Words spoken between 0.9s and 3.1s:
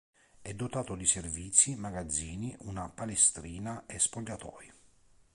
di servizi, magazzini, una